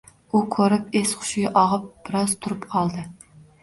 U 0.37 0.39
koʻrib 0.55 0.97
es-xushi 1.03 1.45
ogʻib, 1.53 1.87
biroz 2.09 2.37
turib 2.43 2.69
qoldi. 2.77 3.11